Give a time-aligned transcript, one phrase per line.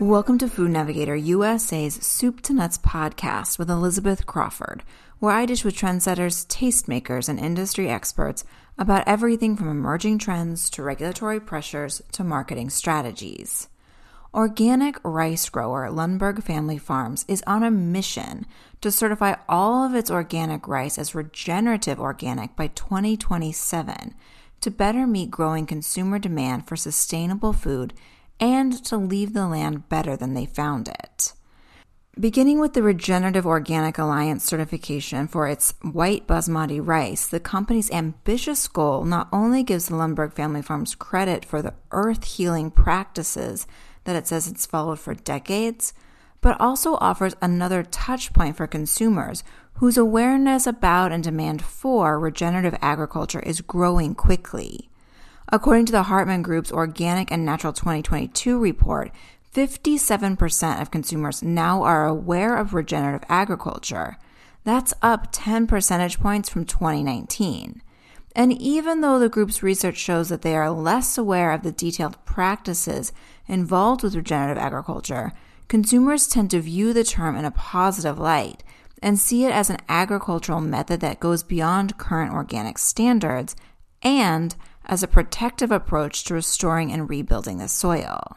[0.00, 4.84] Welcome to Food Navigator USA's Soup to Nuts podcast with Elizabeth Crawford,
[5.18, 8.44] where I dish with trendsetters, tastemakers, and industry experts
[8.78, 13.66] about everything from emerging trends to regulatory pressures to marketing strategies.
[14.32, 18.46] Organic rice grower Lundberg Family Farms is on a mission
[18.80, 24.14] to certify all of its organic rice as regenerative organic by 2027
[24.60, 27.94] to better meet growing consumer demand for sustainable food
[28.40, 31.32] and to leave the land better than they found it.
[32.18, 38.66] Beginning with the Regenerative Organic Alliance certification for its white basmati rice, the company's ambitious
[38.66, 43.68] goal not only gives the Lundberg family farms credit for the earth healing practices
[44.02, 45.92] that it says it's followed for decades,
[46.40, 52.76] but also offers another touch point for consumers whose awareness about and demand for regenerative
[52.80, 54.90] agriculture is growing quickly.
[55.50, 59.10] According to the Hartman Group's Organic and Natural 2022 report,
[59.54, 64.18] 57% of consumers now are aware of regenerative agriculture.
[64.64, 67.80] That's up 10 percentage points from 2019.
[68.36, 72.22] And even though the group's research shows that they are less aware of the detailed
[72.26, 73.10] practices
[73.46, 75.32] involved with regenerative agriculture,
[75.66, 78.62] consumers tend to view the term in a positive light
[79.02, 83.56] and see it as an agricultural method that goes beyond current organic standards
[84.02, 84.54] and
[84.88, 88.36] as a protective approach to restoring and rebuilding the soil.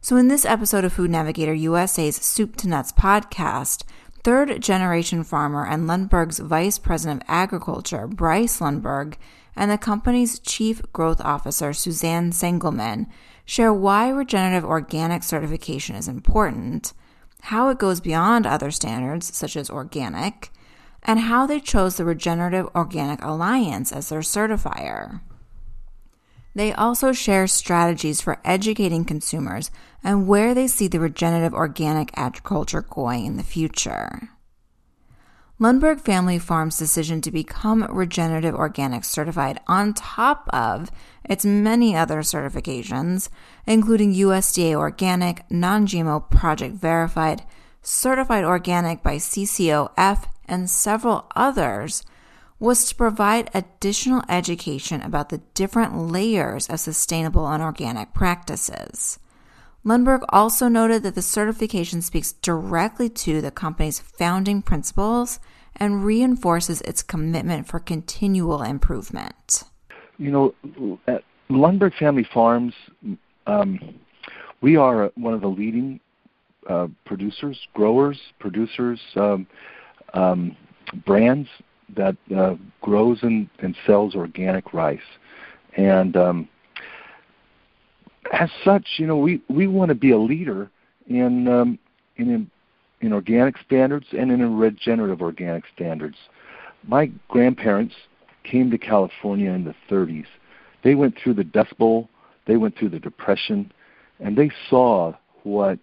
[0.00, 3.84] So, in this episode of Food Navigator USA's Soup to Nuts podcast,
[4.24, 9.16] third generation farmer and Lundberg's Vice President of Agriculture, Bryce Lundberg,
[9.54, 13.06] and the company's Chief Growth Officer, Suzanne Sengelman,
[13.44, 16.94] share why regenerative organic certification is important,
[17.42, 20.50] how it goes beyond other standards, such as organic,
[21.02, 25.20] and how they chose the Regenerative Organic Alliance as their certifier.
[26.54, 29.70] They also share strategies for educating consumers
[30.02, 34.30] and where they see the regenerative organic agriculture going in the future.
[35.60, 40.90] Lundberg Family Farms' decision to become regenerative organic certified on top of
[41.22, 43.28] its many other certifications,
[43.66, 47.42] including USDA Organic, Non GMO Project Verified,
[47.82, 52.04] Certified Organic by CCOF, and several others,
[52.60, 59.18] was to provide additional education about the different layers of sustainable and organic practices.
[59.84, 65.40] Lundberg also noted that the certification speaks directly to the company's founding principles
[65.74, 69.64] and reinforces its commitment for continual improvement.
[70.18, 72.74] You know, at Lundberg Family Farms,
[73.46, 73.78] um,
[74.60, 75.98] we are one of the leading
[76.68, 79.46] uh, producers, growers, producers, um,
[80.12, 80.54] um,
[81.06, 81.48] brands
[81.96, 85.00] that uh, grows and, and sells organic rice.
[85.76, 86.48] And um,
[88.32, 90.70] as such, you know, we, we want to be a leader
[91.06, 91.78] in, um,
[92.16, 92.50] in,
[93.00, 96.16] in organic standards and in regenerative organic standards.
[96.86, 97.94] My grandparents
[98.44, 100.26] came to California in the 30s.
[100.82, 102.08] They went through the Dust Bowl,
[102.46, 103.70] they went through the Depression,
[104.18, 105.78] and they saw what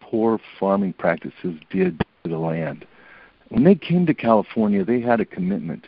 [0.00, 2.84] poor farming practices did to the land
[3.52, 5.86] when they came to California, they had a commitment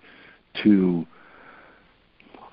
[0.62, 1.06] to,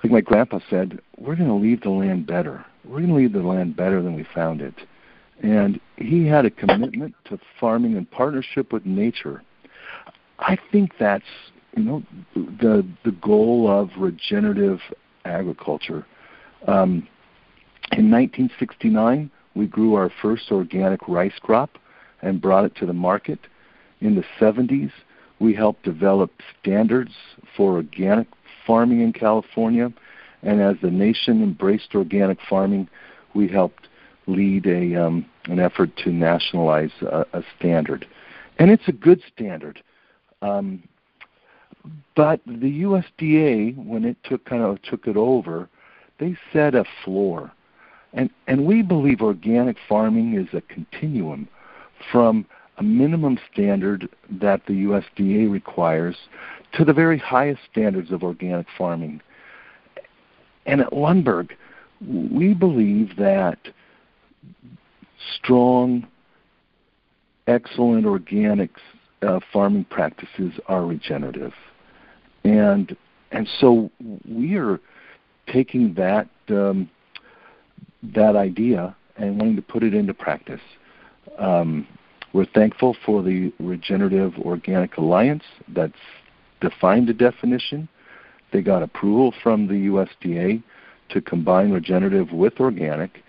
[0.02, 2.64] like my grandpa said, we're going to leave the land better.
[2.82, 4.74] We're going to leave the land better than we found it.
[5.42, 9.42] And he had a commitment to farming in partnership with nature.
[10.38, 11.24] I think that's
[11.76, 12.02] you know
[12.34, 14.80] the the goal of regenerative
[15.24, 16.06] agriculture.
[16.66, 17.06] Um,
[17.92, 21.70] in 1969, we grew our first organic rice crop
[22.22, 23.40] and brought it to the market.
[24.02, 24.90] In the 70s,
[25.38, 27.12] we helped develop standards
[27.56, 28.26] for organic
[28.66, 29.92] farming in California,
[30.42, 32.88] and as the nation embraced organic farming,
[33.34, 33.86] we helped
[34.26, 38.06] lead a um, an effort to nationalize a, a, standard,
[38.58, 39.82] and it's a good standard.
[40.42, 40.82] Um,
[42.16, 45.68] but the USDA, when it took kind of took it over,
[46.18, 47.52] they set a floor,
[48.12, 51.48] and and we believe organic farming is a continuum
[52.10, 52.46] from
[52.82, 56.16] a minimum standard that the USDA requires
[56.74, 59.20] to the very highest standards of organic farming.
[60.66, 61.50] And at Lundberg,
[62.00, 63.58] we believe that
[65.36, 66.08] strong,
[67.46, 68.70] excellent organic
[69.22, 71.52] uh, farming practices are regenerative.
[72.42, 72.96] And
[73.30, 73.90] and so
[74.28, 74.80] we are
[75.52, 76.90] taking that um,
[78.02, 80.60] that idea and wanting to put it into practice.
[81.38, 81.86] Um,
[82.32, 85.92] we're thankful for the Regenerative Organic Alliance that's
[86.60, 87.88] defined the definition.
[88.52, 90.62] They got approval from the USDA
[91.10, 93.22] to combine regenerative with organic,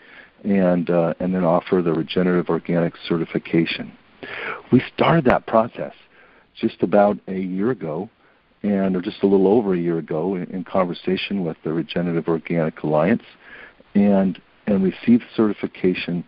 [0.43, 3.91] and uh, and then offer the regenerative organic certification.
[4.71, 5.93] We started that process
[6.55, 8.09] just about a year ago,
[8.61, 12.27] and or just a little over a year ago, in, in conversation with the Regenerative
[12.27, 13.23] Organic Alliance,
[13.95, 16.23] and and received certification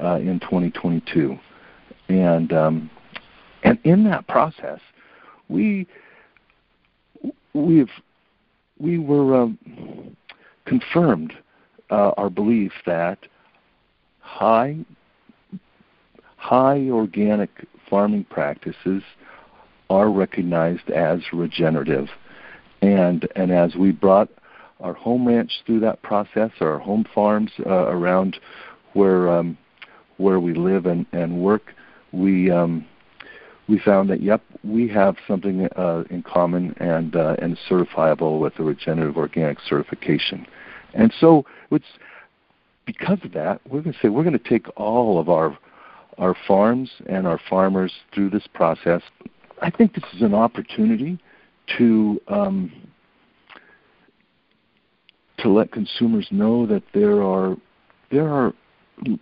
[0.00, 1.38] uh, in 2022,
[2.08, 2.90] and um,
[3.62, 4.80] and in that process,
[5.48, 5.86] we
[7.54, 7.90] we've
[8.78, 10.16] we were um,
[10.66, 11.32] confirmed
[11.90, 13.18] uh, our belief that
[14.20, 14.76] high
[16.36, 17.50] high organic
[17.88, 19.02] farming practices
[19.90, 22.08] are recognized as regenerative,
[22.82, 24.28] and and as we brought
[24.80, 28.36] our home ranch through that process, our home farms uh, around
[28.92, 29.56] where um,
[30.16, 31.72] where we live and, and work,
[32.14, 32.86] we um,
[33.68, 38.54] we found that yep, we have something uh, in common and uh, and certifiable with
[38.56, 40.46] the regenerative organic certification.
[40.92, 41.84] And so it's
[42.86, 45.56] because of that, we're going to say we're going to take all of our
[46.18, 49.02] our farms and our farmers through this process.
[49.62, 51.18] I think this is an opportunity
[51.78, 52.72] to um,
[55.38, 57.56] to let consumers know that there are
[58.10, 58.52] there are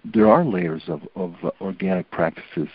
[0.05, 2.69] there are layers of, of organic practices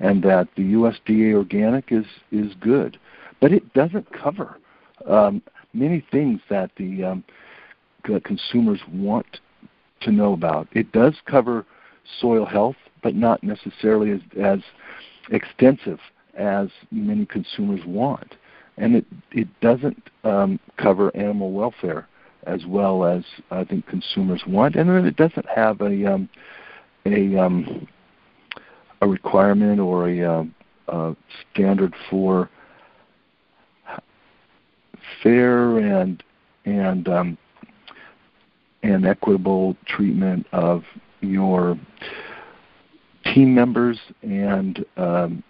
[0.00, 2.98] and that the USDA organic is is good,
[3.40, 4.58] but it doesn't cover
[5.08, 5.42] um,
[5.72, 7.24] many things that the um,
[8.24, 9.40] consumers want
[10.00, 10.68] to know about.
[10.72, 11.64] It does cover
[12.20, 14.58] soil health, but not necessarily as, as
[15.30, 16.00] extensive
[16.36, 18.34] as many consumers want,
[18.76, 22.08] and it it doesn't um, cover animal welfare
[22.46, 26.28] as well as I think consumers want, and then it doesn't have a um,
[27.06, 27.86] a um,
[29.00, 30.44] a requirement or a, uh,
[30.88, 31.16] a
[31.52, 32.48] standard for
[35.22, 36.22] fair and
[36.64, 37.38] and um,
[38.82, 40.84] and equitable treatment of
[41.20, 41.78] your
[43.32, 45.42] team members and um,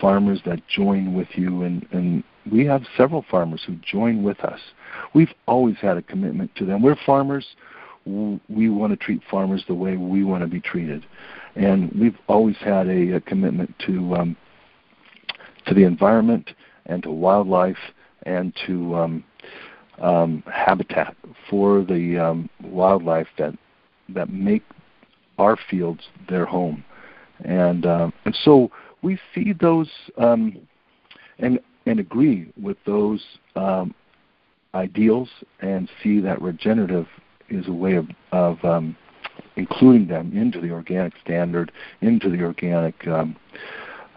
[0.00, 4.60] farmers that join with you and, and we have several farmers who join with us.
[5.14, 6.82] We've always had a commitment to them.
[6.82, 7.46] We're farmers.
[8.06, 11.06] We want to treat farmers the way we want to be treated
[11.56, 14.36] and we've always had a, a commitment to um,
[15.66, 16.50] to the environment
[16.86, 17.78] and to wildlife
[18.24, 19.24] and to um,
[19.98, 21.16] um, habitat
[21.48, 23.54] for the um, wildlife that
[24.08, 24.62] that make
[25.38, 26.84] our fields their home,
[27.44, 28.70] and uh, and so
[29.02, 29.88] we see those
[30.18, 30.56] um,
[31.38, 33.22] and and agree with those
[33.56, 33.94] um,
[34.74, 35.28] ideals
[35.60, 37.06] and see that regenerative
[37.48, 38.96] is a way of, of um,
[39.56, 41.70] including them into the organic standard,
[42.00, 43.36] into the organic um,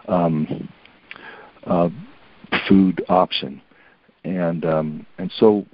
[0.08, 0.68] um,
[1.66, 1.88] uh,
[2.68, 3.60] food option,
[4.24, 5.66] and um, and so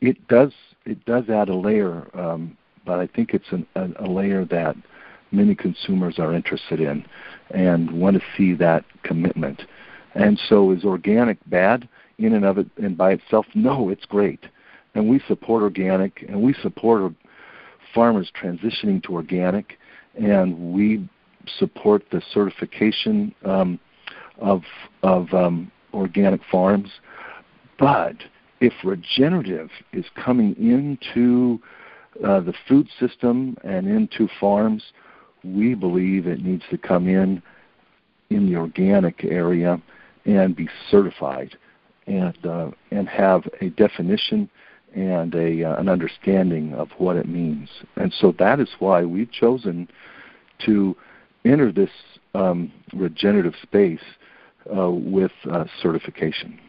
[0.00, 0.52] it does
[0.86, 4.76] it does add a layer, um, but I think it's an, a, a layer that
[5.30, 7.04] many consumers are interested in
[7.50, 9.62] and want to see that commitment.
[10.14, 11.88] And so, is organic bad
[12.18, 13.46] in and of it and by itself?
[13.54, 14.46] No, it's great,
[14.94, 17.12] and we support organic and we support
[17.94, 19.78] farmers transitioning to organic,
[20.14, 21.08] and we
[21.58, 23.78] support the certification um,
[24.38, 24.62] of
[25.02, 26.90] of um, organic farms.
[27.78, 28.16] But
[28.60, 31.60] if regenerative is coming into
[32.24, 34.84] uh, the food system and into farms,
[35.42, 37.42] we believe it needs to come in
[38.30, 39.82] in the organic area
[40.24, 41.56] and be certified
[42.06, 44.48] and uh, and have a definition
[44.94, 47.68] and a, uh, an understanding of what it means.
[47.96, 49.88] And so that is why we've chosen
[50.66, 50.96] to
[51.44, 51.90] enter this
[52.34, 54.00] um, regenerative space
[54.76, 56.60] uh, with uh, certification.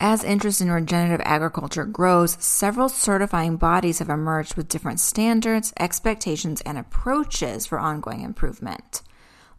[0.00, 6.60] As interest in regenerative agriculture grows, several certifying bodies have emerged with different standards, expectations,
[6.62, 9.02] and approaches for ongoing improvement.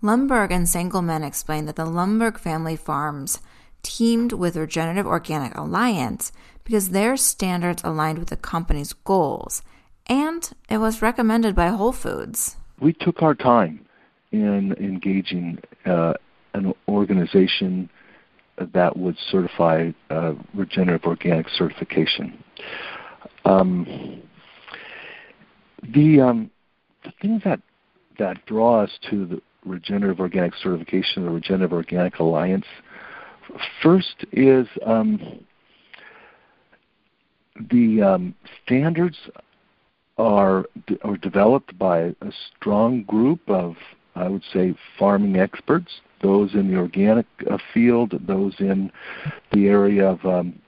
[0.04, 3.40] Lundberg and Sengelman explained that the Lundberg family farms
[3.84, 6.34] teamed with Regenerative Organic Alliance
[6.66, 9.62] because their standards aligned with the company's goals,
[10.08, 12.58] and it was recommended by Whole Foods.
[12.82, 13.86] We took our time
[14.34, 16.16] in engaging uh,
[16.54, 17.90] an organization
[18.58, 22.44] that would certify uh, regenerative organic certification.
[23.46, 24.22] Um,
[25.82, 26.52] the um,
[27.06, 27.62] the things that
[28.20, 32.66] that draw us to the regenerative organic certification, the regenerative organic alliance,
[33.82, 35.40] first is um,
[37.72, 39.18] the um, standards
[40.18, 40.66] are
[41.04, 43.76] are developed by a strong group of,
[44.16, 46.02] I would say, farming experts.
[46.22, 48.92] Those in the organic uh, field, those in
[49.52, 50.60] the area of um,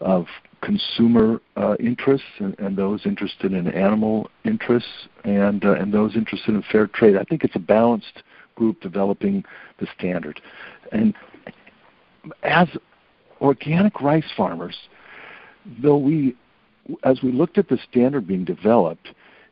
[0.00, 0.26] of
[0.60, 6.54] consumer uh, interests and, and, those interested in animal interests and uh, and those interested
[6.54, 7.16] in fair trade.
[7.16, 8.22] I think it's a balanced
[8.54, 9.44] group developing
[9.78, 10.40] the standard.
[10.92, 11.14] And
[12.42, 12.68] as
[13.40, 14.76] organic rice farmers,
[15.82, 16.36] though we,
[17.02, 19.08] as we looked at the standard being developed,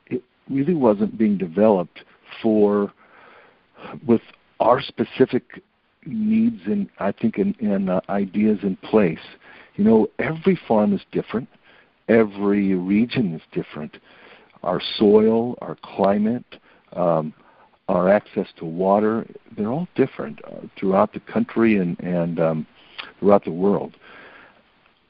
[0.06, 2.00] it really wasn't being developed
[2.42, 2.92] for
[4.06, 4.22] with
[4.60, 5.62] our specific
[6.06, 9.18] needs and I think and, uh, ideas in place.
[9.76, 11.48] You know, every farm is different.
[12.08, 13.98] Every region is different.
[14.62, 16.44] Our soil, our climate,
[16.94, 17.32] um,
[17.92, 22.66] our access to water, they're all different uh, throughout the country and, and um,
[23.18, 23.96] throughout the world.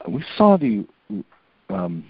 [0.07, 0.85] We saw the
[1.69, 2.03] um,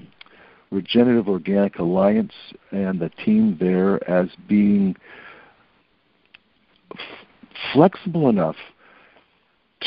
[0.72, 2.34] Regenerative Organic Alliance
[2.72, 4.96] and the team there as being
[6.92, 7.00] f-
[7.72, 8.56] flexible enough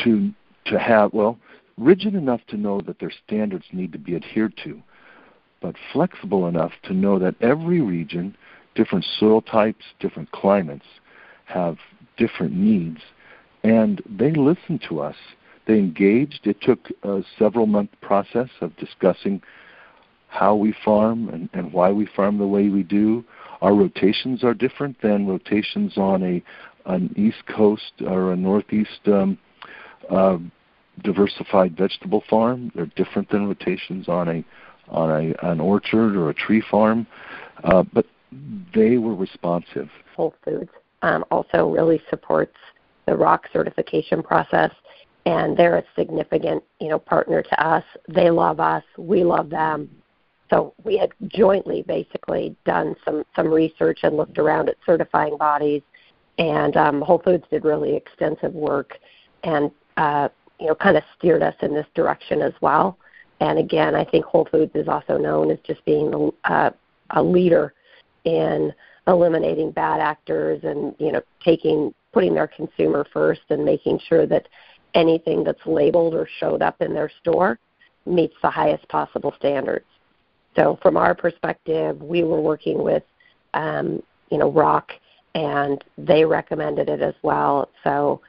[0.05, 0.31] to
[0.67, 1.39] to have well
[1.77, 4.81] rigid enough to know that their standards need to be adhered to,
[5.61, 8.37] but flexible enough to know that every region,
[8.77, 10.85] different soil types, different climates,
[11.47, 11.79] have
[12.17, 13.01] different needs,
[13.65, 15.17] and they listened to us.
[15.67, 16.47] They engaged.
[16.47, 19.43] It took a several month process of discussing
[20.29, 23.25] how we farm and, and why we farm the way we do.
[23.63, 26.43] Our rotations are different than rotations on a
[26.85, 29.37] an east coast or a northeast um,
[30.09, 30.39] uh,
[31.03, 32.71] diversified vegetable farm.
[32.75, 34.45] They're different than rotations on a
[34.89, 37.07] on a an orchard or a tree farm,
[37.65, 38.07] uh, but
[38.75, 39.89] they were responsive.
[40.15, 40.71] Whole Foods
[41.03, 42.57] um, also really supports
[43.07, 44.71] the ROC certification process,
[45.25, 47.85] and they're a significant you know partner to us.
[48.09, 49.91] They love us, we love them.
[50.51, 55.83] So we had jointly basically done some some research and looked around at certifying bodies,
[56.39, 58.99] and um, Whole Foods did really extensive work
[59.45, 60.29] and uh,
[60.61, 62.99] you know, kind of steered us in this direction as well.
[63.41, 66.71] And again, I think Whole Foods is also known as just being uh,
[67.11, 67.75] a leader
[68.27, 68.75] in
[69.07, 74.49] eliminating bad actors and you know taking putting their consumer first and making sure that
[74.95, 77.59] anything that's labeled or showed up in their store
[78.05, 79.85] meets the highest possible standards.
[80.55, 83.03] So from our perspective, we were working with
[83.55, 84.91] um, you know ROC
[85.35, 87.69] and they recommended it as well.
[87.85, 88.21] So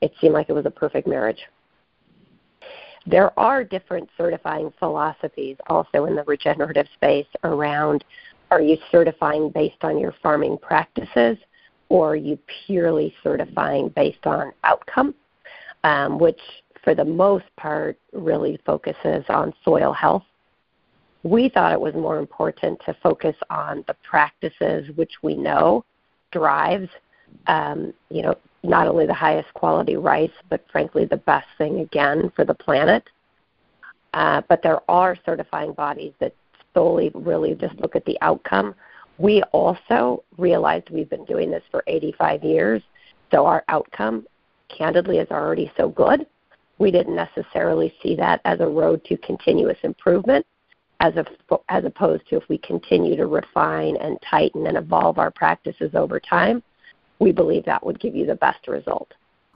[0.00, 1.40] it seemed like it was a perfect marriage.
[3.06, 8.04] There are different certifying philosophies also in the regenerative space around
[8.50, 11.36] are you certifying based on your farming practices
[11.88, 15.14] or are you purely certifying based on outcome,
[15.84, 16.40] um, which
[16.84, 20.24] for the most part really focuses on soil health.
[21.22, 25.84] We thought it was more important to focus on the practices which we know
[26.30, 26.88] drives
[27.46, 32.30] um, you know, not only the highest quality rice, but frankly the best thing again
[32.34, 33.04] for the planet.
[34.14, 36.34] Uh, but there are certifying bodies that
[36.78, 38.74] solely really just look at the outcome.
[39.18, 42.82] We also realized we've been doing this for 85 years,
[43.32, 44.26] so our outcome,
[44.68, 46.24] candidly, is already so good.
[46.78, 50.46] We didn't necessarily see that as a road to continuous improvement,
[51.00, 51.26] as, a,
[51.68, 56.20] as opposed to if we continue to refine and tighten and evolve our practices over
[56.20, 56.62] time,
[57.18, 59.12] we believe that would give you the best result.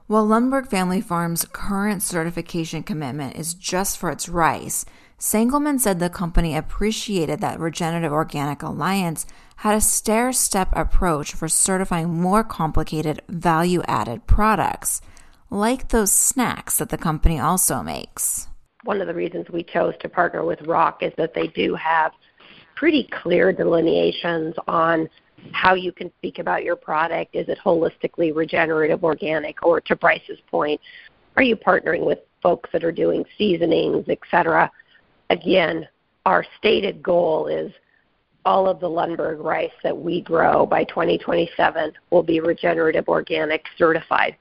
[0.09, 4.85] While Lundberg Family Farm's current certification commitment is just for its rice,
[5.23, 9.25] Sengelman said the company appreciated that Regenerative Organic Alliance
[9.55, 15.01] had a stair step approach for certifying more complicated value added products,
[15.49, 18.49] like those snacks that the company also makes.
[18.83, 22.11] One of the reasons we chose to partner with ROC is that they do have
[22.75, 25.09] pretty clear delineations on
[25.53, 27.37] how you can speak about your product.
[27.37, 30.81] Is it holistically regenerative, organic, or to Bryce's point,
[31.37, 34.69] are you partnering with folks that are doing seasonings, et cetera?
[35.33, 35.89] Again,
[36.27, 37.73] our stated goal is
[38.45, 44.37] all of the Lundberg rice that we grow by 2027 will be regenerative organic certified.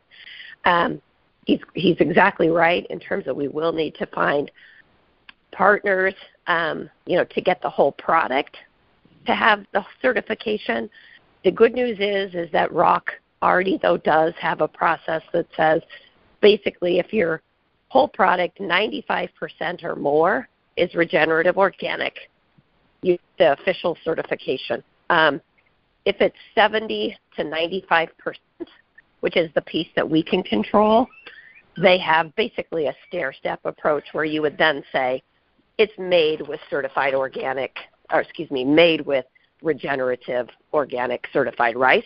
[0.66, 1.02] Um,
[1.46, 4.52] he's, he's exactly right in terms of we will need to find
[5.54, 6.14] partners,
[6.48, 8.58] um, you know, to get the whole product
[9.28, 10.90] to have the certification.
[11.46, 13.08] The good news is is that ROC
[13.42, 15.82] already though does have a process that says
[16.42, 17.42] basically if your
[17.88, 19.30] whole product 95%
[19.86, 20.50] or more
[20.82, 22.16] is regenerative organic,
[23.02, 24.84] you the official certification.
[25.10, 25.42] Um,
[26.06, 28.10] if it's 70 to 95%,
[29.20, 31.08] which is the piece that we can control,
[31.82, 35.22] they have basically a stair step approach where you would then say
[35.78, 37.76] it's made with certified organic
[38.12, 39.26] or excuse me, made with
[39.62, 42.04] regenerative organic certified rice.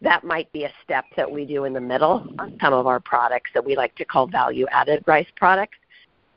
[0.00, 3.00] That might be a step that we do in the middle on some of our
[3.00, 5.76] products that we like to call value added rice products.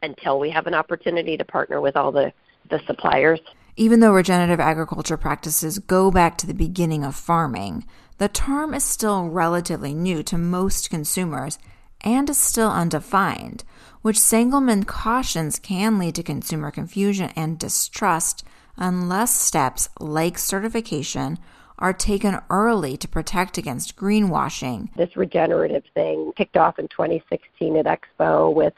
[0.01, 2.34] Until we have an opportunity to partner with all the,
[2.70, 3.39] the suppliers.
[3.75, 7.86] Even though regenerative agriculture practices go back to the beginning of farming,
[8.17, 11.58] the term is still relatively new to most consumers
[12.01, 13.63] and is still undefined,
[14.01, 18.43] which Sengelmann cautions can lead to consumer confusion and distrust
[18.77, 21.38] unless steps like certification
[21.79, 24.93] are taken early to protect against greenwashing.
[24.96, 28.74] This regenerative thing kicked off in 2016 at Expo with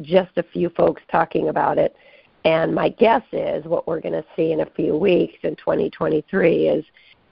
[0.00, 1.96] just a few folks talking about it.
[2.44, 6.68] And my guess is what we're going to see in a few weeks in 2023
[6.68, 6.84] is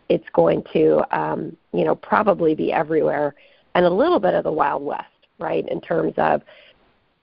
[0.08, 3.34] it's going to, um, you know, probably be everywhere
[3.74, 5.06] and a little bit of the Wild West,
[5.38, 6.42] right, in terms of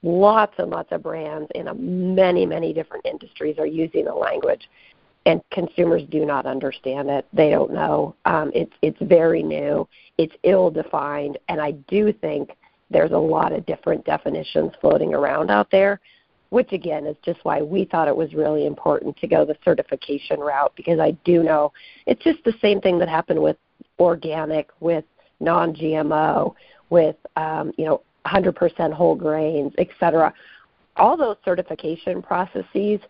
[0.02, 4.68] lots and lots of brands in a, many, many different industries are using the language.
[5.26, 7.26] And consumers do not understand it.
[7.32, 8.14] They don't know.
[8.24, 9.86] Um, it's it's very new.
[10.16, 12.56] It's ill defined, and I do think
[12.90, 16.00] there's a lot of different definitions floating around out there
[16.50, 20.38] which again is just why we thought it was really important to go the certification
[20.38, 21.72] route because I do know
[22.06, 23.56] it's just the same thing that happened with
[23.98, 25.04] organic, with
[25.38, 26.54] non-GMO,
[26.90, 30.34] with um, you know 100% whole grains, et cetera.
[30.96, 33.00] All those certification processes,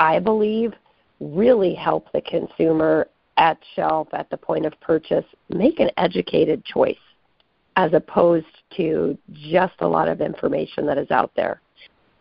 [0.00, 0.72] I believe,
[1.20, 3.06] really help the consumer
[3.36, 6.96] at shelf at the point of purchase make an educated choice
[7.78, 8.44] as opposed
[8.76, 11.60] to just a lot of information that is out there.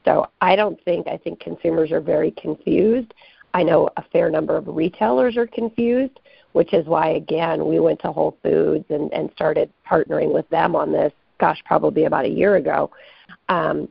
[0.05, 3.11] So I don't think, I think consumers are very confused.
[3.55, 6.19] I know a fair number of retailers are confused,
[6.51, 10.75] which is why, again, we went to Whole Foods and, and started partnering with them
[10.75, 12.91] on this, gosh, probably about a year ago.
[13.49, 13.89] Um,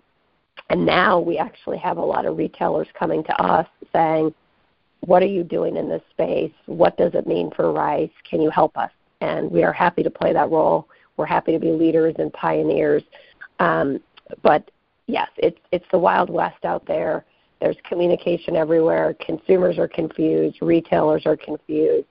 [0.71, 4.33] and now we actually have a lot of retailers coming to us saying,
[5.01, 6.53] what are you doing in this space?
[6.67, 8.11] What does it mean for rice?
[8.31, 8.93] Can you help us?
[9.21, 10.87] And we are happy to play that role.
[11.17, 13.03] We're happy to be leaders and pioneers.
[13.59, 14.01] Um,
[14.43, 14.71] but
[15.07, 17.25] yes, it's it's the wild west out there.
[17.61, 19.15] There's communication everywhere.
[19.25, 20.59] Consumers are confused.
[20.61, 22.07] Retailers are confused.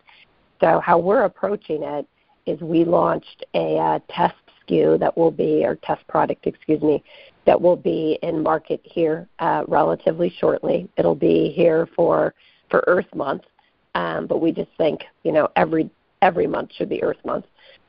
[0.59, 2.07] So how we're approaching it
[2.45, 4.35] is we launched a uh, test
[4.67, 7.03] SKU that will be, or test product, excuse me,
[7.45, 10.89] that will be in market here uh, relatively shortly.
[10.97, 12.33] It'll be here for
[12.69, 13.43] for Earth Month,
[13.93, 15.89] um, but we just think you know every
[16.21, 17.45] every month should be Earth Month.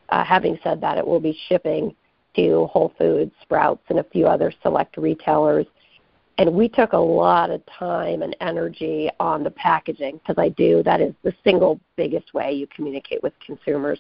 [0.09, 1.95] Uh, having said that, it will be shipping
[2.37, 5.66] to Whole Foods, Sprouts, and a few other select retailers.
[6.38, 10.83] And we took a lot of time and energy on the packaging because I do.
[10.83, 13.99] That is the single biggest way you communicate with consumers,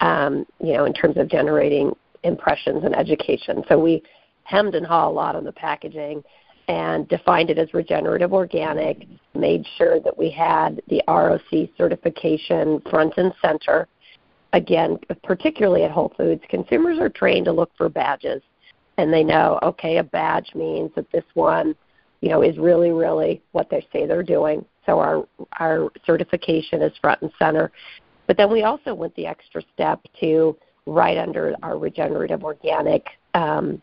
[0.00, 3.62] um, you know, in terms of generating impressions and education.
[3.68, 4.02] So we
[4.44, 6.24] hemmed and hawed a lot on the packaging
[6.68, 13.12] and defined it as regenerative organic, made sure that we had the ROC certification front
[13.18, 13.86] and center,
[14.54, 18.42] again, particularly at Whole Foods, consumers are trained to look for badges,
[18.96, 21.74] and they know, okay, a badge means that this one,
[22.22, 24.64] you know, is really, really what they say they're doing.
[24.86, 25.26] So our
[25.58, 27.70] our certification is front and center.
[28.26, 33.82] But then we also went the extra step to right under our regenerative organic um,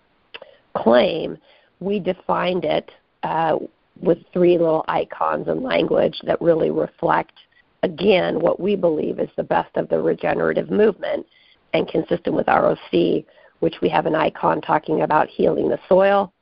[0.76, 1.38] claim,
[1.80, 2.92] we defined it
[3.24, 3.58] uh,
[4.02, 7.34] with three little icons and language that really reflect
[7.84, 11.26] again, what we believe is the best of the regenerative movement
[11.74, 13.26] and consistent with ROC,
[13.60, 16.34] which we have an icon talking about healing the soil.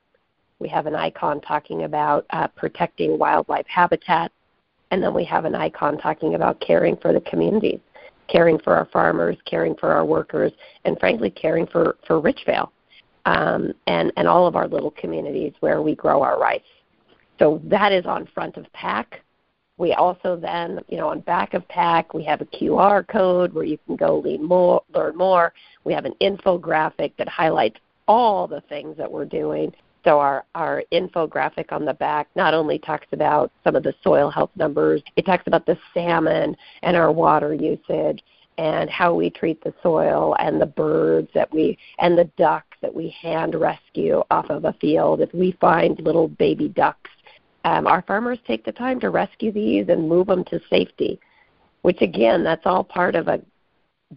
[0.60, 4.32] We have an icon talking about uh, protecting wildlife habitat.
[4.92, 7.80] And then we have an icon talking about caring for the communities,
[8.28, 10.52] caring for our farmers, caring for our workers,
[10.84, 12.70] and frankly, caring for, for Richvale
[13.26, 16.62] um, and, and all of our little communities where we grow our rice.
[17.38, 19.22] So that is on front of pack.
[19.80, 23.64] We also then, you know, on back of pack, we have a QR code where
[23.64, 24.84] you can go learn more.
[24.94, 25.54] Learn more.
[25.86, 29.74] We have an infographic that highlights all the things that we're doing.
[30.04, 34.30] So our, our infographic on the back not only talks about some of the soil
[34.30, 38.22] health numbers, it talks about the salmon and our water usage
[38.58, 42.94] and how we treat the soil and the birds that we and the ducks that
[42.94, 45.22] we hand rescue off of a field.
[45.22, 47.10] If we find little baby ducks
[47.66, 51.20] um, our farmers take the time to rescue these and move them to safety,
[51.82, 53.42] which again, that's all part of a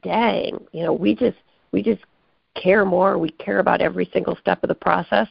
[0.03, 0.65] dang.
[0.73, 1.39] You know, we just
[1.73, 2.03] we just
[2.55, 3.19] care more.
[3.19, 5.29] We care about every single step of the process,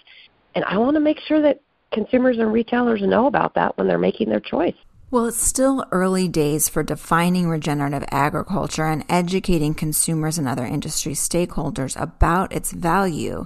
[0.55, 3.97] and I want to make sure that consumers and retailers know about that when they're
[3.97, 4.75] making their choice.
[5.11, 11.13] Well, it's still early days for defining regenerative agriculture and educating consumers and other industry
[11.13, 13.45] stakeholders about its value.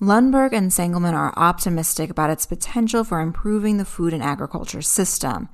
[0.00, 5.48] Lundberg and Sengelmann are optimistic about its potential for improving the food and agriculture system,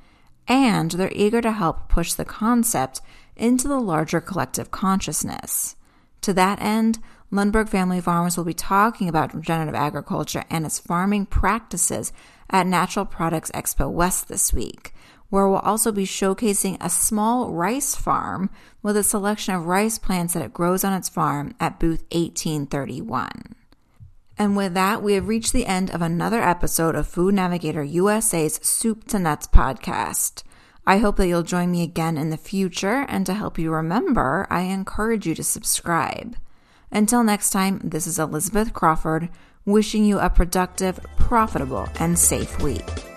[0.49, 3.01] and they're eager to help push the concept
[3.37, 5.77] into the larger collective consciousness.
[6.23, 6.99] To that end,
[7.31, 12.13] Lundberg Family Farms will be talking about regenerative agriculture and its farming practices
[12.51, 14.93] at Natural Products Expo West this week,
[15.31, 18.51] where we'll also be showcasing a small rice farm
[18.83, 23.55] with a selection of rice plants that it grows on its farm at booth 1831.
[24.43, 28.59] And with that, we have reached the end of another episode of Food Navigator USA's
[28.61, 30.43] Soup to Nuts podcast.
[30.85, 34.49] I hope that you'll join me again in the future, and to help you remember,
[34.51, 36.35] I encourage you to subscribe.
[36.91, 39.29] Until next time, this is Elizabeth Crawford
[39.65, 43.12] wishing you a productive, profitable, and safe week.